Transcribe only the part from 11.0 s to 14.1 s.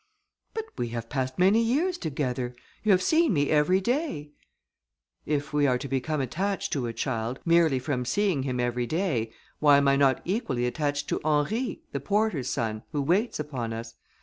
to Henry, the porter's son, who waits upon us?